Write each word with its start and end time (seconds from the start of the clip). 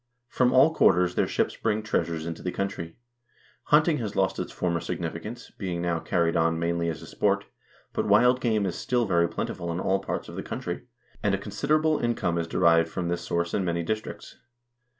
From 0.29 0.51
all 0.51 0.73
quarters 0.73 1.13
their 1.13 1.27
ships 1.27 1.55
bring 1.55 1.83
treasures 1.83 2.25
into 2.25 2.41
the 2.41 2.51
country." 2.51 2.97
Hunting 3.65 3.99
has 3.99 4.15
lost 4.15 4.39
its 4.39 4.51
former 4.51 4.79
significance, 4.79 5.51
being 5.51 5.79
now 5.79 5.99
carried 5.99 6.35
on 6.35 6.57
mainly 6.57 6.89
as 6.89 7.03
a 7.03 7.05
sport, 7.05 7.45
but 7.93 8.07
wild 8.07 8.41
game 8.41 8.65
is 8.65 8.75
still 8.75 9.05
very 9.05 9.27
plentiful 9.29 9.71
in 9.71 9.79
all 9.79 9.99
parts 9.99 10.27
of 10.27 10.35
the 10.35 10.41
country, 10.41 10.87
and 11.21 11.35
a 11.35 11.37
consider 11.37 11.77
able 11.77 11.99
income 11.99 12.39
is 12.39 12.47
derived 12.47 12.89
from 12.89 13.09
this 13.09 13.21
source 13.21 13.53
in 13.53 13.63
many 13.63 13.83
districts. 13.83 14.37